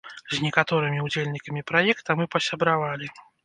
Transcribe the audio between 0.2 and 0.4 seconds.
З